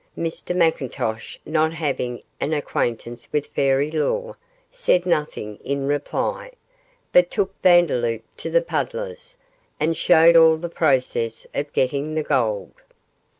Mr 0.17 0.55
McIntosh, 0.55 1.37
not 1.45 1.73
having 1.75 2.23
an 2.39 2.53
acquaintance 2.53 3.27
with 3.31 3.45
fairy 3.45 3.91
lore, 3.91 4.35
said 4.71 5.05
nothing 5.05 5.57
in 5.57 5.85
reply, 5.85 6.51
but 7.13 7.29
took 7.29 7.53
Vandeloup 7.61 8.23
to 8.35 8.49
the 8.49 8.63
puddlers, 8.63 9.37
and 9.79 9.95
showed 9.95 10.35
all 10.35 10.57
the 10.57 10.69
process 10.69 11.45
of 11.53 11.71
getting 11.71 12.15
the 12.15 12.23
gold. 12.23 12.73